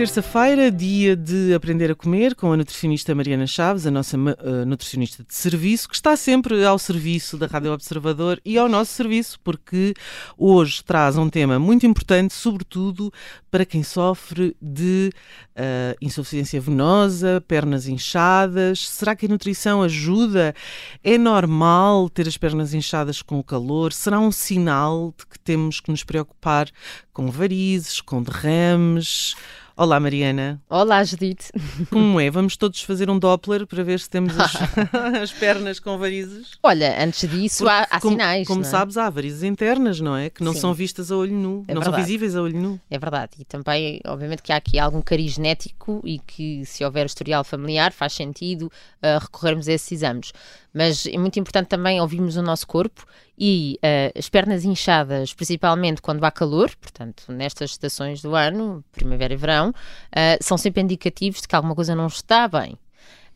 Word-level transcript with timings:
Terça-feira, 0.00 0.70
dia 0.70 1.14
de 1.14 1.52
aprender 1.52 1.90
a 1.90 1.94
comer 1.94 2.34
com 2.34 2.50
a 2.50 2.56
nutricionista 2.56 3.14
Mariana 3.14 3.46
Chaves, 3.46 3.86
a 3.86 3.90
nossa 3.90 4.16
uh, 4.16 4.64
nutricionista 4.66 5.22
de 5.22 5.34
serviço, 5.34 5.86
que 5.86 5.94
está 5.94 6.16
sempre 6.16 6.64
ao 6.64 6.78
serviço 6.78 7.36
da 7.36 7.46
Rádio 7.46 7.70
Observador 7.70 8.40
e 8.42 8.56
ao 8.56 8.66
nosso 8.66 8.94
serviço, 8.94 9.38
porque 9.44 9.92
hoje 10.38 10.82
traz 10.82 11.18
um 11.18 11.28
tema 11.28 11.58
muito 11.58 11.84
importante, 11.84 12.32
sobretudo 12.32 13.12
para 13.50 13.64
quem 13.64 13.82
sofre 13.82 14.56
de 14.60 15.10
uh, 15.56 15.96
insuficiência 16.00 16.60
venosa, 16.60 17.42
pernas 17.46 17.86
inchadas. 17.88 18.88
Será 18.88 19.16
que 19.16 19.26
a 19.26 19.28
nutrição 19.28 19.82
ajuda? 19.82 20.54
É 21.02 21.18
normal 21.18 22.08
ter 22.08 22.28
as 22.28 22.36
pernas 22.36 22.72
inchadas 22.74 23.22
com 23.22 23.38
o 23.38 23.44
calor? 23.44 23.92
Será 23.92 24.20
um 24.20 24.30
sinal 24.30 25.12
de 25.18 25.26
que 25.26 25.38
temos 25.38 25.80
que 25.80 25.90
nos 25.90 26.04
preocupar 26.04 26.68
com 27.12 27.30
varizes, 27.30 28.00
com 28.00 28.22
derrames? 28.22 29.34
Olá, 29.80 29.98
Mariana. 29.98 30.60
Olá, 30.68 31.02
Judite. 31.02 31.46
Como 31.90 32.20
é? 32.20 32.30
Vamos 32.30 32.54
todos 32.54 32.82
fazer 32.82 33.08
um 33.08 33.18
Doppler 33.18 33.66
para 33.66 33.82
ver 33.82 33.98
se 33.98 34.10
temos 34.10 34.38
as, 34.38 34.52
as 35.22 35.32
pernas 35.32 35.80
com 35.80 35.96
varizes? 35.96 36.50
Olha, 36.62 37.02
antes 37.02 37.26
disso 37.30 37.66
há, 37.66 37.86
há 37.90 37.98
como, 37.98 38.12
sinais. 38.12 38.46
Como 38.46 38.60
é? 38.60 38.64
sabes, 38.64 38.98
há 38.98 39.08
varizes 39.08 39.42
internas, 39.42 39.98
não 39.98 40.14
é? 40.14 40.28
Que 40.28 40.44
não 40.44 40.52
Sim. 40.52 40.60
são 40.60 40.74
vistas 40.74 41.10
a 41.10 41.16
olho 41.16 41.32
nu, 41.32 41.64
É 41.66 41.72
não 41.72 41.80
verdade. 41.80 41.84
são 41.84 42.04
visíveis 42.04 42.36
a 42.36 42.42
olho 42.42 42.60
nu. 42.60 42.80
É 42.90 42.98
verdade. 42.98 43.39
E 43.40 43.44
também, 43.44 44.00
obviamente, 44.06 44.42
que 44.42 44.52
há 44.52 44.56
aqui 44.56 44.78
algum 44.78 45.00
cariz 45.00 45.32
genético 45.32 46.00
e 46.04 46.18
que, 46.18 46.64
se 46.66 46.84
houver 46.84 47.06
historial 47.06 47.42
familiar, 47.42 47.90
faz 47.90 48.12
sentido 48.12 48.66
uh, 48.66 49.18
recorrermos 49.20 49.66
a 49.66 49.72
esses 49.72 49.90
exames. 49.92 50.32
Mas 50.74 51.06
é 51.06 51.16
muito 51.16 51.38
importante 51.40 51.68
também 51.68 52.00
ouvirmos 52.00 52.36
o 52.36 52.42
nosso 52.42 52.66
corpo 52.66 53.06
e 53.38 53.78
uh, 53.78 54.18
as 54.18 54.28
pernas 54.28 54.64
inchadas, 54.64 55.32
principalmente 55.32 56.02
quando 56.02 56.22
há 56.24 56.30
calor, 56.30 56.70
portanto, 56.76 57.32
nestas 57.32 57.70
estações 57.70 58.20
do 58.20 58.34
ano, 58.34 58.84
primavera 58.92 59.32
e 59.32 59.36
verão, 59.36 59.70
uh, 59.70 60.42
são 60.42 60.58
sempre 60.58 60.82
indicativos 60.82 61.40
de 61.40 61.48
que 61.48 61.56
alguma 61.56 61.74
coisa 61.74 61.94
não 61.94 62.06
está 62.06 62.46
bem. 62.46 62.78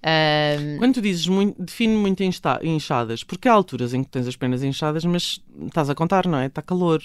Uh, 0.04 0.78
Quando 0.78 0.94
tu 0.94 1.00
dizes 1.00 1.26
muito, 1.26 1.62
define 1.62 1.96
muito 1.96 2.22
insta- 2.22 2.60
inchadas, 2.62 3.24
porque 3.24 3.48
há 3.48 3.52
alturas 3.54 3.94
em 3.94 4.04
que 4.04 4.10
tens 4.10 4.28
as 4.28 4.36
pernas 4.36 4.62
inchadas, 4.62 5.02
mas 5.06 5.40
estás 5.62 5.88
a 5.88 5.94
contar, 5.94 6.26
não 6.26 6.38
é? 6.38 6.46
Está 6.46 6.60
calor. 6.60 7.02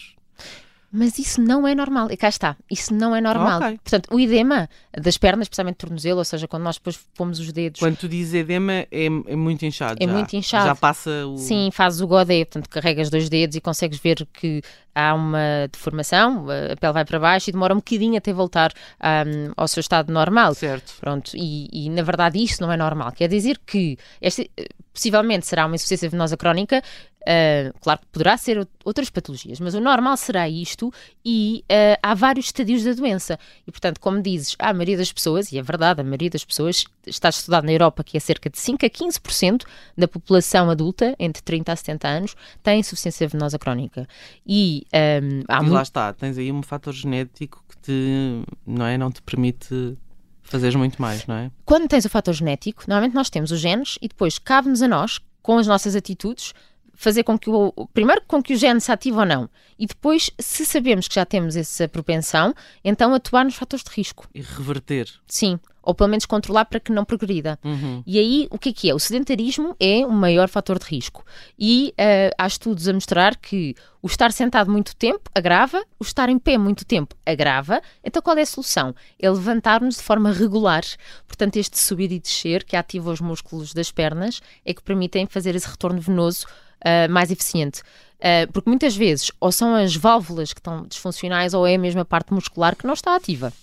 Mas 0.92 1.20
isso 1.20 1.42
não 1.42 1.68
é 1.68 1.76
normal. 1.76 2.12
E 2.12 2.18
cá 2.18 2.30
está. 2.30 2.56
Isso 2.70 2.94
não 2.94 3.16
é 3.16 3.22
normal. 3.22 3.62
Ok. 3.62 3.80
Portanto, 3.84 4.10
o 4.12 4.20
edema 4.20 4.70
das 4.92 5.18
pernas, 5.18 5.46
especialmente 5.46 5.78
tornozelo, 5.78 6.20
ou 6.20 6.26
seja, 6.26 6.48
quando 6.48 6.64
nós 6.64 6.78
depois 6.78 7.00
pomos 7.16 7.40
os 7.40 7.52
dedos. 7.52 7.80
Quando 7.80 7.98
tu 7.98 8.10
dizes 8.10 8.34
edema, 8.34 8.74
é, 8.74 9.06
é 9.06 9.36
muito 9.36 9.66
inchado. 9.66 9.98
É 10.00 10.06
já. 10.08 10.12
muito 10.12 10.36
inchado. 10.36 10.66
Já 10.66 10.76
passa 10.76 11.28
o. 11.28 11.38
Sim, 11.38 11.70
fazes 11.72 12.02
o 12.02 12.08
godê, 12.08 12.46
portanto, 12.46 12.70
carregas 12.70 13.10
dois 13.10 13.30
dedos 13.30 13.56
e 13.56 13.62
consegues 13.62 14.00
ver 14.00 14.28
que 14.34 14.62
há 14.94 15.14
uma 15.14 15.68
deformação, 15.72 16.46
a 16.50 16.76
pele 16.76 16.94
vai 16.94 17.06
para 17.06 17.20
baixo 17.20 17.50
e 17.50 17.54
demora 17.54 17.74
um 17.74 17.78
bocadinho 17.78 18.18
até 18.18 18.34
voltar 18.34 18.72
ahm, 19.00 19.52
ao 19.56 19.68
seu 19.68 19.82
estado 19.82 20.12
normal. 20.12 20.54
Certo. 20.56 20.94
Pronto, 21.00 21.32
e, 21.36 21.70
e, 21.72 21.90
na 21.90 22.02
verdade 22.02 22.42
isso 22.44 22.62
não 22.62 22.72
é 22.72 22.78
normal. 22.78 23.12
Quer 23.12 23.30
dizer 23.30 23.60
que 23.66 23.98
este, 24.22 24.52
eh, 24.58 24.68
possivelmente 24.94 25.46
será 25.46 25.66
uma 25.66 25.76
insuficiência 25.76 26.10
venosa 26.10 26.36
crónica, 26.36 26.82
ah, 27.28 27.72
claro 27.82 28.00
que 28.00 28.08
poderá 28.08 28.38
ser 28.38 28.58
out- 28.58 28.72
outras 28.86 29.10
patologias, 29.10 29.60
mas 29.60 29.74
o 29.74 29.80
normal 29.80 30.16
será 30.18 30.48
isto 30.50 30.92
e 31.24 31.64
ah, 31.70 32.00
há 32.02 32.14
vários 32.14 32.48
estadios 32.48 32.84
da 32.84 32.94
doença. 32.94 33.38
E 33.68 33.72
portanto, 33.72 34.00
como 34.00 34.22
dizes, 34.22 34.56
a 34.60 34.74
maioria 34.74 34.98
das 34.98 35.12
pessoas, 35.12 35.52
e 35.52 35.58
é 35.58 35.62
verdade, 35.62 36.02
a 36.02 36.04
maioria 36.04 36.30
das 36.30 36.44
pessoas, 36.46 36.86
está 37.06 37.30
estudado 37.30 37.66
na 37.66 37.72
Europa 37.72 38.04
que 38.04 38.18
é 38.18 38.20
cerca 38.20 38.50
de 38.50 38.58
5 38.60 38.86
a 38.86 38.90
15% 38.90 39.64
da 39.98 40.08
população 40.08 40.70
adulta, 40.70 41.16
entre 41.20 41.42
30 41.44 41.72
a 41.72 41.76
70 41.76 42.08
anos, 42.08 42.36
tem 42.64 42.80
insuficiência 42.80 43.28
venosa 43.28 43.58
crónica. 43.60 44.08
E 44.46 44.86
ahm, 44.94 45.44
há 45.48 45.58
e 45.58 45.62
muito 45.62 45.74
lá 45.74 45.82
está, 45.82 46.14
tens 46.14 46.38
aí 46.38 46.52
um 46.52 46.62
fator 46.62 46.94
genético 46.94 47.64
que 47.70 47.78
te, 47.78 48.44
não 48.66 48.86
é? 48.86 48.98
Não 48.98 49.12
te 49.12 49.22
permite 49.22 49.98
fazeres 50.44 50.76
muito 50.76 51.00
mais, 51.02 51.28
não 51.28 51.36
é? 51.36 51.52
quando 51.64 51.88
tens 51.88 52.06
o 52.06 52.10
fator 52.10 52.34
genético, 52.34 52.84
normalmente 52.88 53.14
nós 53.14 53.30
temos 53.30 53.52
os 53.52 53.60
genes 53.60 54.00
e 54.02 54.08
depois 54.08 54.40
cabe-nos 54.40 54.82
a 54.82 54.88
nós, 54.88 55.20
com 55.44 55.58
as 55.60 55.68
nossas 55.68 55.96
atitudes, 55.96 56.54
fazer 57.00 57.24
com 57.24 57.40
que 57.40 57.50
o. 57.50 57.72
Primeiro, 57.94 58.22
com 58.28 58.44
que 58.44 58.54
o 58.54 58.58
gene 58.58 58.82
se 58.82 58.92
ative 58.92 59.18
ou 59.18 59.26
não. 59.26 59.50
E 59.80 59.88
depois, 59.88 60.30
se 60.38 60.66
sabemos 60.66 61.08
que 61.08 61.16
já 61.16 61.26
temos 61.26 61.56
essa 61.56 61.88
propensão, 61.88 62.54
então 62.84 63.14
atuar 63.14 63.46
nos 63.46 63.56
fatores 63.56 63.86
de 63.86 63.92
risco. 63.92 64.28
E 64.36 64.42
reverter. 64.42 65.08
Sim. 65.26 65.58
Ou 65.82 65.96
pelo 65.96 66.10
menos 66.10 66.26
controlar 66.26 66.66
para 66.66 66.80
que 66.80 66.92
não 66.92 67.06
progrida. 67.06 67.58
Uhum. 67.64 68.04
E 68.06 68.20
aí, 68.20 68.48
o 68.52 68.60
que 68.60 68.70
é 68.70 68.74
que 68.74 68.90
é? 68.90 68.94
O 68.94 69.00
sedentarismo 69.00 69.78
é 69.80 70.06
o 70.06 70.12
maior 70.12 70.50
fator 70.50 70.78
de 70.78 70.86
risco. 70.86 71.26
E 71.58 71.94
eh, 71.98 72.32
há 72.38 72.46
estudos 72.46 72.88
a 72.90 72.94
mostrar 72.94 73.38
que 73.38 73.74
o 74.02 74.08
estar 74.08 74.32
sentado 74.34 74.70
muito 74.70 74.94
tempo 74.94 75.32
agrava, 75.34 75.82
o 75.98 76.04
estar 76.04 76.28
em 76.28 76.38
pé 76.38 76.58
muito 76.58 76.86
tempo 76.86 77.16
agrava. 77.26 77.82
Então, 78.04 78.22
qual 78.22 78.38
é 78.38 78.42
a 78.42 78.46
solução? 78.46 78.94
É 79.18 79.32
levantar-nos 79.32 79.96
de 79.96 80.04
forma 80.04 80.32
regular. 80.34 80.84
Portanto, 81.26 81.56
este 81.56 81.80
subir 81.80 82.12
e 82.12 82.20
descer, 82.20 82.66
que 82.66 82.76
ativa 82.76 83.10
os 83.10 83.22
músculos 83.22 83.74
das 83.74 83.90
pernas, 83.90 84.42
é 84.66 84.74
que 84.74 84.84
permitem 84.84 85.26
fazer 85.26 85.56
esse 85.56 85.68
retorno 85.68 86.02
venoso 86.02 86.46
eh, 86.82 87.08
mais 87.08 87.32
eficiente. 87.32 87.82
Eh, 88.20 88.48
porque 88.48 88.70
muitas 88.70 88.96
vezes, 88.96 89.32
ou 89.40 89.52
são 89.52 89.74
as 89.76 89.96
válvulas 89.96 90.52
que 90.54 90.60
estão 90.60 90.86
disfuncionais, 90.88 91.54
ou 91.54 91.66
é 91.66 91.76
a 91.76 91.80
mesma 91.80 92.04
parte 92.04 92.34
muscular 92.34 92.76
que 92.76 92.86
não 92.86 92.94
está 92.94 93.16
ativa. 93.16 93.54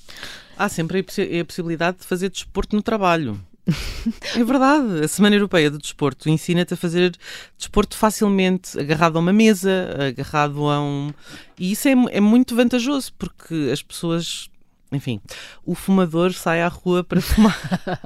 Há 0.56 0.68
sempre 0.68 1.00
a 1.00 1.04
possi- 1.04 1.40
a 1.40 1.44
possibilidade 1.44 1.98
de 1.98 2.04
fazer 2.06 2.30
desporto 2.30 2.74
no 2.74 2.82
trabalho. 2.82 3.38
É 4.36 4.44
verdade. 4.44 5.04
A 5.04 5.08
Semana 5.08 5.34
Europeia 5.34 5.68
do 5.70 5.76
Desporto 5.78 6.28
ensina-te 6.30 6.72
a 6.72 6.76
fazer 6.76 7.16
desporto 7.58 7.96
facilmente, 7.96 8.78
agarrado 8.78 9.16
a 9.16 9.20
uma 9.20 9.32
mesa, 9.32 9.92
agarrado 10.08 10.68
a 10.70 10.80
um. 10.80 11.12
E 11.58 11.72
isso 11.72 11.88
é, 11.88 11.92
é 12.12 12.20
muito 12.20 12.54
vantajoso 12.54 13.12
porque 13.18 13.70
as 13.72 13.82
pessoas. 13.82 14.48
Enfim, 14.92 15.20
o 15.64 15.74
fumador 15.74 16.32
sai 16.32 16.62
à 16.62 16.68
rua 16.68 17.02
para 17.02 17.20
fumar. 17.20 17.58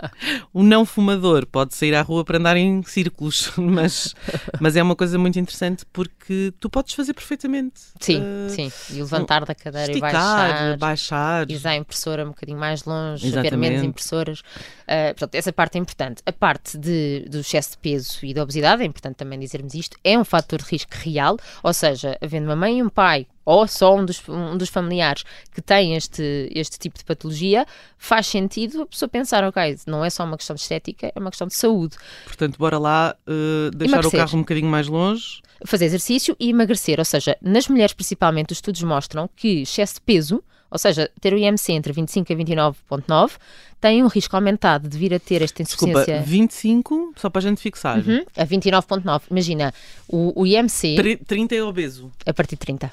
o 0.53 0.63
não 0.63 0.87
fumador 0.87 1.47
pode 1.47 1.75
sair 1.75 1.95
à 1.95 2.01
rua 2.03 2.25
para 2.25 2.39
andar 2.39 2.57
em 2.57 2.83
círculos, 2.85 3.53
mas, 3.59 4.15
mas 4.61 4.77
é 4.77 4.83
uma 4.83 4.97
coisa 4.97 5.19
muito 5.19 5.39
interessante 5.39 5.85
porque 5.93 6.53
tu 6.59 6.71
podes 6.71 6.95
fazer 6.95 7.13
perfeitamente. 7.13 7.81
Sim, 8.01 8.23
Eh, 8.23 8.49
sim. 8.49 8.73
E 8.91 9.01
levantar 9.03 9.45
da 9.45 9.55
cadeira 9.55 9.89
e 9.93 9.97
Esticar, 9.97 10.13
baixar. 10.13 10.77
baixar. 10.79 11.51
e 11.51 11.55
usar 11.55 11.71
a 11.71 11.77
impressora 11.77 12.25
um 12.25 12.29
bocadinho 12.29 12.59
mais 12.59 12.85
longe, 12.85 13.27
haver 13.29 13.41
Exatamente. 13.41 13.71
menos 13.71 13.85
impressoras. 13.87 14.41
Uh, 14.41 15.13
portanto, 15.15 15.35
essa 15.35 15.53
parte 15.53 15.77
é 15.77 15.81
importante. 15.81 16.23
A 16.25 16.33
parte 16.33 16.79
de, 16.79 17.27
do 17.29 17.39
excesso 17.41 17.73
de 17.73 17.79
peso 17.79 18.19
e 18.25 18.33
da 18.35 18.43
obesidade, 18.43 18.83
é 18.83 18.87
importante 18.87 19.17
também 19.17 19.39
dizermos 19.39 19.75
isto, 19.75 19.97
é 20.03 20.19
um 20.19 20.25
fator 20.25 20.61
de 20.63 20.69
risco 20.71 20.93
real, 20.95 21.37
ou 21.63 21.73
seja, 21.73 22.17
havendo 22.23 22.47
uma 22.47 22.57
mãe 22.57 22.79
e 22.79 22.83
um 22.83 22.89
pai, 22.89 23.27
ou 23.51 23.67
só 23.67 23.97
um 23.97 24.05
dos, 24.05 24.23
um 24.29 24.57
dos 24.57 24.69
familiares 24.69 25.25
que 25.53 25.61
tem 25.61 25.97
este, 25.97 26.49
este 26.55 26.79
tipo 26.79 26.97
de 26.99 27.05
patologia, 27.05 27.67
faz 27.99 28.27
sentido 28.27 28.83
a 28.83 28.87
pessoa 28.87 29.09
pensar, 29.09 29.43
ok, 29.45 29.77
não 29.87 30.05
é 30.05 30.11
só 30.11 30.25
uma 30.25 30.37
questão 30.37 30.55
de 30.55 30.63
estética, 30.63 31.13
é 31.15 31.19
uma 31.19 31.31
questão 31.31 31.47
de 31.49 31.55
saúde. 31.55 31.97
Portanto, 32.25 32.57
bora 32.59 32.79
lá 32.79 33.17
eh, 33.27 33.71
deixar 33.75 33.95
Emagrecer. 33.97 34.21
o 34.21 34.25
carro 34.25 34.37
um 34.39 34.43
bocadinho 34.43 34.69
mais 34.69 34.87
longe. 34.87 35.41
fazer 35.67 35.87
exercício 35.87 36.37
e 36.39 36.51
emagrecer. 36.51 36.99
Ou 36.99 37.05
seja, 37.05 37.37
nas 37.43 37.67
mulheres 37.69 37.93
principalmente, 37.93 38.53
os 38.53 38.59
estudos 38.59 38.83
mostram 38.83 39.29
que 39.35 39.63
excesso 39.63 39.95
de 39.95 40.01
peso, 40.03 40.43
ou 40.71 40.79
seja, 40.79 41.11
ter 41.21 41.35
o 41.35 41.39
IMC 41.39 41.73
entre 41.73 41.93
25 41.93 42.33
a 42.33 42.37
29,9, 42.37 43.33
tem 43.81 44.05
um 44.05 44.07
risco 44.07 44.37
aumentado 44.37 44.89
de 44.89 44.97
vir 44.97 45.13
a 45.13 45.19
ter 45.19 45.43
esta 45.43 45.65
Desculpa, 45.65 45.93
insuficiência. 45.93 46.23
25, 46.25 47.15
só 47.17 47.29
para 47.29 47.41
a 47.41 47.43
gente 47.43 47.61
fixar. 47.61 47.99
Uhum, 47.99 48.23
a 48.37 48.47
29,9. 48.47 49.23
Imagina, 49.31 49.75
o, 50.07 50.43
o 50.43 50.47
IMC 50.47 50.95
Tri- 50.97 51.17
30 51.17 51.55
é 51.57 51.63
obeso. 51.65 52.13
a 52.25 52.33
partir 52.33 52.55
de 52.57 52.61
30. 52.61 52.91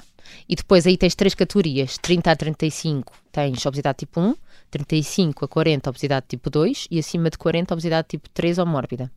E 0.48 0.54
depois 0.56 0.86
aí 0.86 0.96
tens 0.96 1.14
três 1.14 1.34
categorias: 1.34 1.98
30 1.98 2.30
a 2.30 2.36
35 2.36 3.12
tens 3.32 3.64
obesidade 3.66 3.98
tipo 3.98 4.20
1, 4.20 4.34
35 4.70 5.44
a 5.44 5.48
40 5.48 5.90
obesidade 5.90 6.26
tipo 6.28 6.50
2 6.50 6.88
e 6.90 6.98
acima 6.98 7.30
de 7.30 7.38
40 7.38 7.74
obesidade 7.74 8.08
tipo 8.08 8.28
3 8.30 8.58
ou 8.58 8.66
mórbida. 8.66 9.10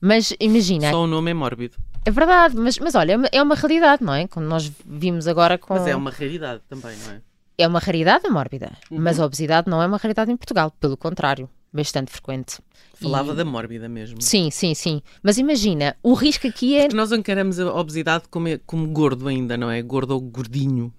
Mas 0.00 0.34
imagina, 0.40 0.90
Só 0.90 1.04
o 1.04 1.06
nome 1.06 1.30
é 1.30 1.34
mórbido. 1.34 1.76
é 2.04 2.10
verdade, 2.10 2.56
mas, 2.56 2.76
mas 2.78 2.94
olha, 2.94 3.12
é 3.12 3.16
uma- 3.42 3.54
é 3.54 3.56
realidade, 3.56 4.02
não 4.02 4.12
é? 4.14 4.26
Como 4.26 4.44
nós 4.46 4.70
vimos 4.84 5.28
agora 5.28 5.56
com. 5.58 5.74
Mas 5.74 5.86
é 5.86 5.94
uma 5.94 6.10
raridade 6.10 6.60
também, 6.68 6.96
não 7.06 7.12
é? 7.12 7.20
É 7.58 7.68
uma 7.68 7.78
raridade 7.78 8.26
a 8.26 8.30
mórbida, 8.30 8.72
Uhum. 8.90 8.98
mas 9.00 9.20
a 9.20 9.24
obesidade 9.26 9.70
não 9.70 9.80
é 9.80 9.86
uma 9.86 9.98
raridade 9.98 10.32
em 10.32 10.36
Portugal, 10.36 10.72
pelo 10.80 10.96
contrário, 10.96 11.48
bastante 11.72 12.10
frequente. 12.12 12.58
Falava 12.94 13.32
E- 13.32 13.36
da 13.36 13.44
mórbida 13.44 13.88
mesmo. 13.88 14.20
Sim, 14.20 14.50
sim, 14.50 14.74
sim. 14.74 15.02
Mas 15.22 15.38
imagina, 15.38 15.96
o 16.02 16.14
risco 16.14 16.46
aqui 16.46 16.76
é. 16.76 16.82
Porque 16.82 16.96
nós 16.96 17.10
encaramos 17.10 17.58
a 17.58 17.72
obesidade 17.74 18.24
como, 18.30 18.46
como 18.66 18.86
gordo 18.88 19.26
ainda, 19.28 19.56
não 19.56 19.70
é? 19.70 19.80
Gordo 19.82 20.12
ou 20.12 20.20
gordinho. 20.20 20.92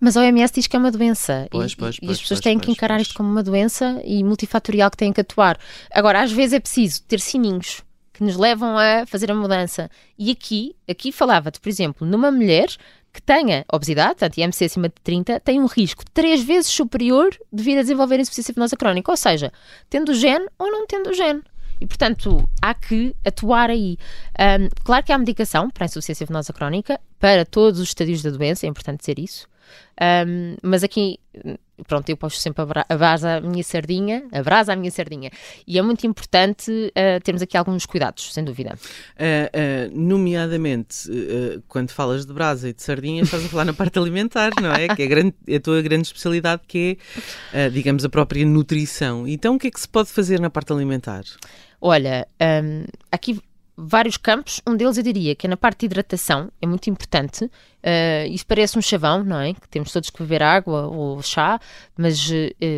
Mas 0.00 0.16
a 0.16 0.20
OMS 0.20 0.52
diz 0.54 0.66
que 0.66 0.76
é 0.76 0.78
uma 0.78 0.90
doença. 0.90 1.46
Pois, 1.50 1.72
e, 1.72 1.76
pois, 1.76 1.96
e 1.96 2.00
pois, 2.00 2.10
as 2.12 2.20
pessoas 2.22 2.38
pois, 2.40 2.44
têm 2.44 2.58
que 2.58 2.66
pois, 2.66 2.76
encarar 2.76 2.96
pois. 2.96 3.06
isto 3.08 3.16
como 3.16 3.28
uma 3.28 3.42
doença 3.42 4.00
e 4.04 4.22
multifatorial 4.24 4.90
que 4.90 4.96
têm 4.96 5.12
que 5.12 5.20
atuar. 5.20 5.58
Agora, 5.92 6.22
às 6.22 6.32
vezes 6.32 6.54
é 6.54 6.60
preciso 6.60 7.02
ter 7.02 7.20
sininhos 7.20 7.82
que 8.12 8.22
nos 8.22 8.36
levam 8.36 8.76
a 8.78 9.04
fazer 9.06 9.30
a 9.30 9.34
mudança. 9.34 9.90
E 10.18 10.30
aqui, 10.30 10.74
aqui 10.88 11.10
falava-te, 11.12 11.58
por 11.60 11.68
exemplo, 11.68 12.06
numa 12.06 12.30
mulher 12.30 12.68
que 13.12 13.20
tenha 13.20 13.64
obesidade, 13.70 14.14
portanto, 14.14 14.38
IMC 14.38 14.64
acima 14.64 14.88
de 14.88 14.94
30, 15.04 15.40
tem 15.40 15.60
um 15.60 15.66
risco 15.66 16.02
três 16.14 16.42
vezes 16.42 16.70
superior 16.70 17.36
de 17.52 17.62
vir 17.62 17.78
a 17.78 17.82
desenvolver 17.82 18.18
insuficiência 18.18 18.54
venosa 18.54 18.76
crónica. 18.76 19.10
Ou 19.10 19.16
seja, 19.16 19.52
tendo 19.90 20.12
o 20.12 20.14
gene 20.14 20.46
ou 20.58 20.70
não 20.70 20.86
tendo 20.86 21.10
o 21.10 21.14
gene. 21.14 21.42
E, 21.80 21.86
portanto, 21.86 22.48
há 22.62 22.72
que 22.72 23.14
atuar 23.24 23.68
aí. 23.68 23.98
Ahm, 24.38 24.68
claro 24.84 25.04
que 25.04 25.12
há 25.12 25.18
medicação 25.18 25.68
para 25.68 25.84
a 25.84 25.86
insuficiência 25.86 26.24
venosa 26.24 26.52
crónica, 26.52 26.98
para 27.18 27.44
todos 27.44 27.80
os 27.80 27.88
estadios 27.88 28.22
da 28.22 28.30
doença, 28.30 28.64
é 28.64 28.68
importante 28.68 29.00
dizer 29.00 29.18
isso. 29.18 29.48
Ahm, 30.00 30.56
mas 30.62 30.84
aqui, 30.84 31.18
pronto, 31.86 32.08
eu 32.08 32.16
posto 32.16 32.40
sempre 32.40 32.62
a 32.88 32.96
brasa 32.96 33.36
a 33.36 33.40
minha 33.40 33.62
sardinha, 33.62 34.24
a 34.32 34.42
brasa 34.42 34.72
a 34.72 34.76
minha 34.76 34.90
sardinha. 34.90 35.30
E 35.66 35.78
é 35.78 35.82
muito 35.82 36.06
importante 36.06 36.70
uh, 36.70 37.20
termos 37.22 37.42
aqui 37.42 37.56
alguns 37.56 37.86
cuidados, 37.86 38.32
sem 38.32 38.44
dúvida. 38.44 38.74
Uh, 38.74 39.92
uh, 39.92 40.00
nomeadamente, 40.00 41.08
quando 41.68 41.90
falas 41.90 42.26
de 42.26 42.32
brasa 42.32 42.68
e 42.68 42.72
de 42.72 42.82
sardinha, 42.82 43.22
estás 43.22 43.44
a 43.44 43.48
falar 43.48 43.64
na 43.64 43.72
parte 43.72 43.98
alimentar, 43.98 44.50
não 44.60 44.72
é? 44.72 44.88
Que 44.94 45.02
é 45.02 45.04
a, 45.06 45.08
grande, 45.08 45.34
é 45.46 45.56
a 45.56 45.60
tua 45.60 45.82
grande 45.82 46.06
especialidade, 46.06 46.62
que 46.66 46.98
é, 47.52 47.68
digamos, 47.68 48.04
a 48.04 48.08
própria 48.08 48.44
nutrição. 48.44 49.26
Então, 49.26 49.56
o 49.56 49.58
que 49.58 49.68
é 49.68 49.70
que 49.70 49.80
se 49.80 49.88
pode 49.88 50.10
fazer 50.10 50.40
na 50.40 50.50
parte 50.50 50.72
alimentar? 50.72 51.22
Olha, 51.80 52.26
um, 52.40 52.84
aqui 53.10 53.40
vários 53.76 54.16
campos. 54.16 54.60
Um 54.66 54.76
deles 54.76 54.96
eu 54.96 55.02
diria 55.02 55.34
que 55.34 55.46
é 55.46 55.50
na 55.50 55.56
parte 55.56 55.80
de 55.80 55.86
hidratação, 55.86 56.50
é 56.60 56.66
muito 56.66 56.90
importante. 56.90 57.44
Uh, 57.44 58.26
isso 58.30 58.46
parece 58.46 58.78
um 58.78 58.82
chavão, 58.82 59.24
não 59.24 59.40
é? 59.40 59.54
Que 59.54 59.68
temos 59.68 59.92
todos 59.92 60.10
que 60.10 60.22
beber 60.22 60.42
água 60.42 60.86
ou 60.86 61.20
chá, 61.22 61.60
mas 61.96 62.28
uh, 62.28 62.32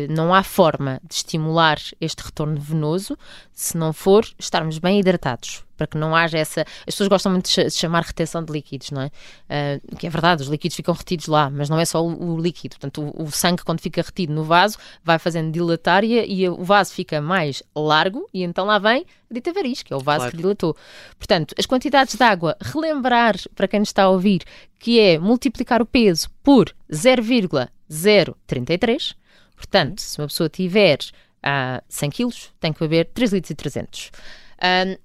não 0.09 0.33
há 0.33 0.43
forma 0.43 1.01
de 1.03 1.15
estimular 1.15 1.77
este 1.99 2.23
retorno 2.23 2.59
venoso 2.59 3.17
se 3.53 3.77
não 3.77 3.91
for 3.91 4.25
estarmos 4.39 4.77
bem 4.79 4.99
hidratados, 4.99 5.64
para 5.77 5.87
que 5.87 5.97
não 5.97 6.15
haja 6.15 6.37
essa. 6.37 6.61
As 6.61 6.93
pessoas 6.93 7.09
gostam 7.09 7.31
muito 7.31 7.49
de 7.49 7.71
chamar 7.71 8.03
retenção 8.03 8.43
de 8.43 8.51
líquidos, 8.51 8.91
não 8.91 9.01
é? 9.01 9.07
Uh, 9.07 9.97
que 9.97 10.07
é 10.07 10.09
verdade, 10.09 10.43
os 10.43 10.47
líquidos 10.47 10.75
ficam 10.75 10.93
retidos 10.93 11.27
lá, 11.27 11.49
mas 11.49 11.69
não 11.69 11.79
é 11.79 11.85
só 11.85 12.03
o, 12.03 12.33
o 12.33 12.39
líquido. 12.39 12.77
Portanto, 12.79 13.13
o, 13.15 13.23
o, 13.23 13.31
sangue, 13.31 13.63
quando 13.63 13.81
fica 13.81 14.01
retido 14.01 14.33
no 14.33 14.43
vaso, 14.43 14.77
vai 15.03 15.19
fazendo 15.19 15.51
dilatar 15.51 16.03
e, 16.03 16.25
e, 16.25 16.49
o 16.49 16.63
vaso 16.63 16.93
fica 16.93 17.21
mais 17.21 17.61
largo 17.75 18.27
e 18.33 18.43
então 18.43 18.65
lá 18.65 18.79
vem 18.79 19.05
a 19.29 19.33
dita 19.33 19.53
variz, 19.53 19.83
que 19.83 19.93
é 19.93 19.95
o 19.95 19.99
vaso 19.99 20.19
claro. 20.19 20.31
que 20.31 20.37
dilatou. 20.37 20.75
Portanto, 21.17 21.55
as 21.57 21.65
quantidades 21.65 22.15
de 22.15 22.23
água, 22.23 22.57
relembrar 22.61 23.35
para 23.55 23.67
quem 23.67 23.79
nos 23.79 23.89
está 23.89 24.03
a 24.03 24.09
ouvir 24.09 24.43
que 24.79 24.99
é 24.99 25.17
multiplicar 25.17 25.81
o 25.81 25.85
peso 25.85 26.29
por 26.43 26.73
0,033. 26.93 29.15
Portanto, 29.55 29.99
se 29.99 30.19
uma 30.19 30.27
pessoa 30.27 30.49
tiver 30.49 30.99
uh, 31.45 31.83
100 31.87 32.11
kg, 32.11 32.35
tem 32.59 32.73
que 32.73 32.79
beber 32.79 33.05
3 33.13 33.33
litros 33.33 33.51
e 33.51 33.55
300. 33.55 34.11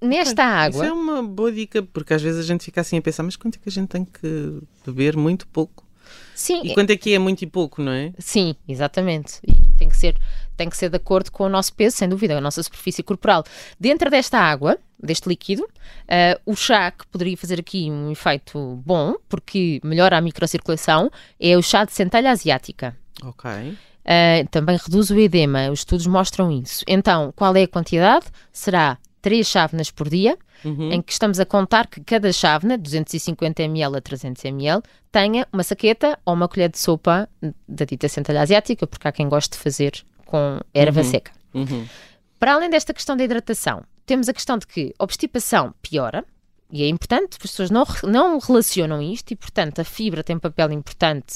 Nesta 0.01 0.43
água. 0.43 0.83
Isso 0.83 0.91
é 0.91 0.93
uma 0.93 1.21
boa 1.23 1.51
dica, 1.51 1.83
porque 1.83 2.13
às 2.13 2.21
vezes 2.21 2.39
a 2.39 2.43
gente 2.43 2.63
fica 2.63 2.81
assim 2.81 2.97
a 2.97 3.01
pensar, 3.01 3.23
mas 3.23 3.35
quanto 3.35 3.55
é 3.55 3.59
que 3.59 3.69
a 3.69 3.71
gente 3.71 3.89
tem 3.89 4.05
que 4.05 4.59
beber? 4.85 5.15
Muito 5.15 5.47
pouco. 5.47 5.85
Sim. 6.35 6.61
E 6.63 6.73
quanto 6.73 6.89
é 6.89 6.97
que 6.97 7.13
é 7.13 7.19
muito 7.19 7.43
e 7.43 7.47
pouco, 7.47 7.81
não 7.81 7.91
é? 7.91 8.13
Sim, 8.17 8.55
exatamente. 8.67 9.39
E 9.47 9.53
tem 9.77 9.87
que 9.89 9.95
ser, 9.95 10.15
tem 10.57 10.69
que 10.69 10.75
ser 10.75 10.89
de 10.89 10.97
acordo 10.97 11.31
com 11.31 11.43
o 11.43 11.49
nosso 11.49 11.73
peso, 11.73 11.97
sem 11.97 12.09
dúvida, 12.09 12.37
a 12.37 12.41
nossa 12.41 12.61
superfície 12.63 13.03
corporal. 13.03 13.43
Dentro 13.79 14.09
desta 14.09 14.39
água, 14.39 14.77
deste 15.01 15.29
líquido, 15.29 15.63
uh, 15.63 16.41
o 16.45 16.55
chá 16.55 16.91
que 16.91 17.05
poderia 17.07 17.37
fazer 17.37 17.59
aqui 17.59 17.89
um 17.91 18.11
efeito 18.11 18.81
bom, 18.85 19.15
porque 19.29 19.79
melhora 19.83 20.17
a 20.17 20.21
microcirculação, 20.21 21.11
é 21.39 21.55
o 21.57 21.61
chá 21.61 21.85
de 21.85 21.93
centelha 21.93 22.31
asiática. 22.31 22.95
Ok. 23.23 23.49
Uh, 23.51 24.47
também 24.49 24.77
reduz 24.77 25.11
o 25.11 25.19
edema, 25.19 25.69
os 25.69 25.79
estudos 25.79 26.07
mostram 26.07 26.51
isso. 26.51 26.83
Então, 26.87 27.31
qual 27.35 27.55
é 27.55 27.63
a 27.63 27.67
quantidade? 27.67 28.25
Será 28.51 28.97
3 29.21 29.47
chávenas 29.47 29.91
por 29.91 30.09
dia, 30.09 30.37
uhum. 30.65 30.91
em 30.91 31.01
que 31.01 31.11
estamos 31.11 31.39
a 31.39 31.45
contar 31.45 31.87
que 31.87 32.01
cada 32.01 32.31
chávena, 32.31 32.77
250 32.77 33.61
ml 33.63 33.97
a 33.97 34.01
300 34.01 34.43
ml, 34.45 34.81
tenha 35.11 35.47
uma 35.51 35.63
saqueta 35.63 36.17
ou 36.25 36.33
uma 36.33 36.47
colher 36.47 36.69
de 36.69 36.79
sopa 36.79 37.29
da 37.67 37.85
dita 37.85 38.07
centelha 38.07 38.41
asiática, 38.41 38.87
porque 38.87 39.07
há 39.07 39.11
quem 39.11 39.29
goste 39.29 39.51
de 39.51 39.63
fazer 39.63 40.03
com 40.25 40.59
erva 40.73 41.01
uhum. 41.01 41.11
seca. 41.11 41.31
Uhum. 41.53 41.85
Para 42.39 42.53
além 42.53 42.69
desta 42.69 42.93
questão 42.93 43.15
da 43.15 43.23
hidratação, 43.23 43.83
temos 44.05 44.27
a 44.27 44.33
questão 44.33 44.57
de 44.57 44.65
que 44.65 44.93
a 44.97 45.03
obstipação 45.03 45.73
piora, 45.81 46.25
e 46.71 46.83
é 46.83 46.87
importante, 46.87 47.33
as 47.33 47.37
pessoas 47.37 47.69
não, 47.69 47.85
não 48.03 48.39
relacionam 48.39 49.01
isto, 49.01 49.31
e 49.31 49.35
portanto 49.35 49.79
a 49.79 49.83
fibra 49.83 50.23
tem 50.23 50.35
um 50.35 50.39
papel 50.39 50.71
importante 50.71 51.35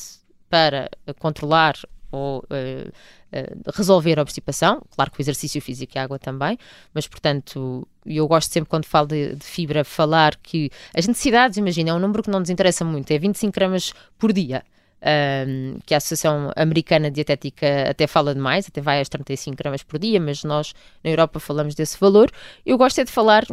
para 0.50 0.90
controlar 1.20 1.76
ou 2.12 2.40
uh, 2.40 2.90
uh, 2.90 3.72
resolver 3.74 4.19
a 4.19 4.22
obstipação. 4.22 4.81
Claro 4.92 5.12
que 5.12 5.19
o 5.19 5.22
exercício 5.22 5.62
físico 5.62 5.94
e 5.96 6.00
a 6.00 6.04
água 6.04 6.19
também, 6.19 6.57
mas 6.94 7.07
portanto, 7.07 7.88
eu 8.06 8.28
gosto 8.28 8.52
sempre 8.52 8.69
quando 8.69 8.86
falo 8.86 9.07
de, 9.07 9.36
de 9.36 9.46
fibra 9.46 9.84
falar 9.84 10.36
que 10.38 10.69
as 10.94 11.07
necessidades, 11.07 11.57
imagina, 11.57 11.92
é 11.92 11.94
um 11.94 12.00
número 12.00 12.24
que 12.24 12.30
não 12.30 12.40
nos 12.40 12.50
interessa 12.50 12.86
muito, 12.86 13.12
é 13.12 13.18
25 13.18 13.54
gramas 13.54 13.94
por 14.18 14.31
dia. 14.31 14.63
Um, 15.07 15.78
que 15.86 15.94
a 15.94 15.98
Associação 15.98 16.52
Americana 16.56 17.12
Dietética 17.12 17.92
até 17.92 18.08
fala 18.08 18.34
de 18.34 18.40
mais, 18.40 18.68
até 18.68 18.81
vai 18.81 19.00
às 19.00 19.08
35 19.08 19.56
gramas 19.56 19.84
por 19.84 20.00
dia, 20.00 20.19
mas 20.19 20.44
nós 20.44 20.74
na 21.04 21.12
Europa 21.12 21.40
falamos 21.40 21.75
desse 21.75 22.00
valor. 22.00 22.31
Eu 22.66 22.75
gosto 22.75 23.00
é 23.00 23.04
de 23.04 23.12
falar 23.12 23.46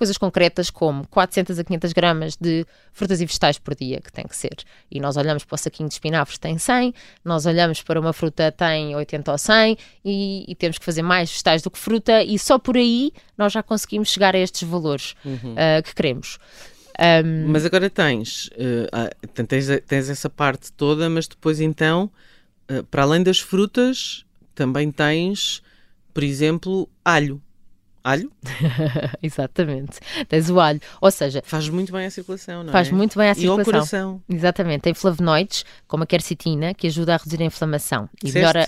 coisas 0.00 0.16
concretas 0.16 0.70
como 0.70 1.06
400 1.08 1.58
a 1.58 1.62
500 1.62 1.92
gramas 1.92 2.34
de 2.34 2.64
frutas 2.90 3.20
e 3.20 3.26
vegetais 3.26 3.58
por 3.58 3.74
dia, 3.74 4.00
que 4.00 4.10
tem 4.10 4.26
que 4.26 4.34
ser. 4.34 4.56
E 4.90 4.98
nós 4.98 5.18
olhamos 5.18 5.44
para 5.44 5.56
o 5.56 5.58
saquinho 5.58 5.90
de 5.90 5.94
espinafres, 5.94 6.38
tem 6.38 6.56
100, 6.56 6.94
nós 7.22 7.44
olhamos 7.44 7.82
para 7.82 8.00
uma 8.00 8.14
fruta, 8.14 8.50
tem 8.50 8.96
80 8.96 9.30
ou 9.30 9.36
100, 9.36 9.76
e, 10.02 10.50
e 10.50 10.54
temos 10.54 10.78
que 10.78 10.84
fazer 10.86 11.02
mais 11.02 11.28
vegetais 11.28 11.60
do 11.60 11.70
que 11.70 11.78
fruta, 11.78 12.22
e 12.24 12.38
só 12.38 12.58
por 12.58 12.78
aí 12.78 13.12
nós 13.36 13.52
já 13.52 13.62
conseguimos 13.62 14.08
chegar 14.08 14.34
a 14.34 14.38
estes 14.38 14.66
valores 14.66 15.14
uhum. 15.22 15.52
uh, 15.52 15.82
que 15.84 15.94
queremos. 15.94 16.38
Um... 16.98 17.48
Mas 17.48 17.66
agora 17.66 17.90
tens, 17.90 18.46
uh, 18.46 19.44
tens, 19.46 19.66
tens 19.86 20.08
essa 20.08 20.30
parte 20.30 20.72
toda, 20.72 21.10
mas 21.10 21.28
depois 21.28 21.60
então, 21.60 22.10
uh, 22.70 22.82
para 22.84 23.02
além 23.02 23.22
das 23.22 23.38
frutas, 23.38 24.24
também 24.54 24.90
tens, 24.90 25.62
por 26.14 26.22
exemplo, 26.22 26.88
alho 27.04 27.38
alho? 28.02 28.30
Exatamente. 29.22 29.98
Tens 30.28 30.50
o 30.50 30.58
alho. 30.60 30.80
Ou 31.00 31.10
seja, 31.10 31.42
faz 31.44 31.68
muito 31.68 31.92
bem 31.92 32.06
à 32.06 32.10
circulação, 32.10 32.64
não 32.64 32.72
faz 32.72 32.86
é? 32.86 32.90
Faz 32.90 32.96
muito 32.96 33.18
bem 33.18 33.30
à 33.30 33.34
circulação. 33.34 33.58
E 33.58 33.60
ao 33.60 33.64
coração. 33.64 34.22
Exatamente. 34.28 34.82
Tem 34.82 34.94
flavonoides, 34.94 35.64
como 35.86 36.04
a 36.04 36.06
quercetina, 36.06 36.74
que 36.74 36.86
ajuda 36.86 37.14
a 37.14 37.16
reduzir 37.16 37.42
a 37.42 37.44
inflamação 37.46 38.08
e 38.22 38.32
melhora 38.32 38.64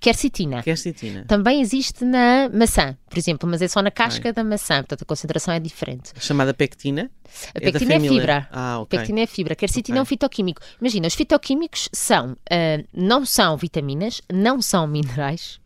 quercetina. 0.00 0.62
Quercetina. 0.62 1.24
Também 1.26 1.60
existe 1.60 2.04
na 2.04 2.48
maçã, 2.52 2.96
por 3.08 3.18
exemplo, 3.18 3.48
mas 3.48 3.62
é 3.62 3.68
só 3.68 3.82
na 3.82 3.90
casca 3.90 4.32
da 4.32 4.44
maçã, 4.44 4.76
portanto 4.76 5.02
a 5.02 5.04
concentração 5.04 5.54
é 5.54 5.60
diferente. 5.60 6.12
A 6.16 6.20
chamada 6.20 6.52
pectina? 6.54 7.10
A 7.54 7.58
é 7.58 7.72
pectina 7.72 7.94
é, 7.94 7.96
é 7.96 8.00
fibra. 8.00 8.48
Ah, 8.52 8.78
ok. 8.80 8.98
Pectina 8.98 9.20
é 9.20 9.26
fibra. 9.26 9.54
Quercetina 9.54 9.96
okay. 9.96 10.00
é 10.00 10.02
um 10.02 10.04
fitoquímico. 10.04 10.60
Imagina, 10.80 11.06
os 11.06 11.14
fitoquímicos 11.14 11.88
são, 11.92 12.32
uh, 12.32 12.86
não 12.92 13.24
são 13.24 13.56
vitaminas, 13.56 14.20
não 14.32 14.60
são 14.60 14.86
minerais, 14.86 15.60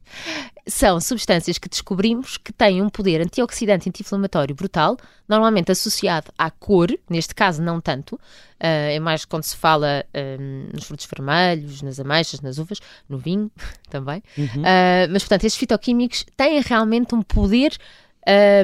são 0.70 1.00
substâncias 1.00 1.58
que 1.58 1.68
descobrimos 1.68 2.38
que 2.38 2.52
têm 2.52 2.80
um 2.80 2.88
poder 2.88 3.20
antioxidante 3.20 3.88
anti-inflamatório 3.88 4.54
brutal, 4.54 4.96
normalmente 5.28 5.70
associado 5.70 6.32
à 6.38 6.50
cor, 6.50 6.88
neste 7.08 7.34
caso 7.34 7.62
não 7.62 7.80
tanto, 7.80 8.14
uh, 8.14 8.18
é 8.60 8.98
mais 8.98 9.24
quando 9.24 9.42
se 9.42 9.56
fala 9.56 10.04
uh, 10.14 10.74
nos 10.74 10.84
frutos 10.84 11.06
vermelhos, 11.06 11.82
nas 11.82 11.98
ameixas, 11.98 12.40
nas 12.40 12.58
uvas, 12.58 12.80
no 13.08 13.18
vinho 13.18 13.50
também. 13.90 14.22
Uhum. 14.38 14.62
Uh, 14.62 15.10
mas, 15.10 15.22
portanto, 15.22 15.44
estes 15.44 15.58
fitoquímicos 15.58 16.24
têm 16.36 16.60
realmente 16.60 17.14
um 17.14 17.22
poder 17.22 17.76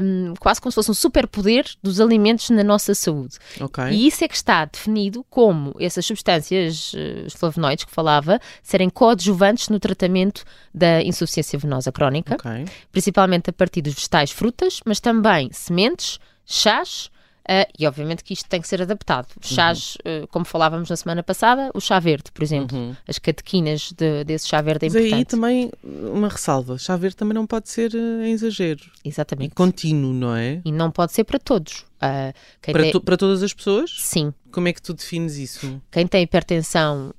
um, 0.03 0.35
quase 0.39 0.61
como 0.61 0.71
se 0.71 0.75
fosse 0.75 0.91
um 0.91 0.95
superpoder 0.95 1.67
dos 1.83 2.01
alimentos 2.01 2.51
na 2.51 2.63
nossa 2.63 2.95
saúde. 2.95 3.39
Okay. 3.61 3.91
E 3.91 4.07
isso 4.07 4.25
é 4.25 4.29
que 4.29 4.37
está 4.37 4.65
definido 4.65 5.25
como 5.29 5.75
essas 5.81 6.05
substâncias, 6.05 6.93
uh, 6.93 7.27
os 7.27 7.35
flavonoides 7.35 7.85
que 7.85 7.93
falava, 7.93 8.41
serem 8.63 8.89
coadjuvantes 8.89 9.69
no 9.69 9.81
tratamento 9.81 10.45
da 10.73 11.03
insuficiência 11.03 11.59
venosa 11.59 11.91
crónica, 11.91 12.35
okay. 12.35 12.65
principalmente 12.93 13.51
a 13.51 13.53
partir 13.53 13.83
dos 13.83 13.95
vegetais, 13.95 14.31
frutas, 14.31 14.81
mas 14.85 15.01
também 15.01 15.51
sementes, 15.53 16.19
chás, 16.45 17.11
Uh, 17.49 17.71
e 17.79 17.87
obviamente 17.87 18.25
que 18.25 18.33
isto 18.33 18.49
tem 18.49 18.61
que 18.61 18.67
ser 18.67 18.83
adaptado. 18.83 19.29
Chás, 19.41 19.97
uhum. 20.05 20.25
uh, 20.25 20.27
como 20.29 20.45
falávamos 20.45 20.91
na 20.91 20.97
semana 20.97 21.23
passada, 21.23 21.71
o 21.75 21.81
chá 21.81 22.01
verde, 22.01 22.33
por 22.33 22.43
exemplo, 22.43 22.77
uhum. 22.77 22.97
as 23.07 23.21
catequinas 23.21 23.93
de, 23.93 24.25
desse 24.25 24.49
chá 24.49 24.61
verde 24.61 24.87
é 24.87 24.89
Mas 24.89 24.97
importante. 24.97 25.19
aí 25.19 25.25
também 25.25 25.71
uma 25.85 26.29
ressalva: 26.29 26.77
chá 26.77 26.97
verde 26.97 27.17
também 27.17 27.35
não 27.35 27.47
pode 27.47 27.69
ser 27.69 27.95
uh, 27.95 28.25
em 28.25 28.33
exagero. 28.33 28.81
Exatamente. 29.05 29.53
E 29.53 29.55
contínuo, 29.55 30.13
não 30.13 30.35
é? 30.35 30.61
E 30.65 30.73
não 30.73 30.91
pode 30.91 31.13
ser 31.13 31.23
para 31.23 31.39
todos. 31.39 31.85
para, 32.01 32.83
tem... 32.83 33.01
para 33.01 33.17
todas 33.17 33.43
as 33.43 33.55
pessoas? 33.55 33.95
Sim. 33.97 34.35
Como 34.51 34.67
é 34.67 34.73
que 34.73 34.83
tu 34.83 34.93
defines 34.93 35.37
isso? 35.37 35.81
Quem 35.91 36.07
tem 36.07 36.23
hipertensão. 36.23 37.15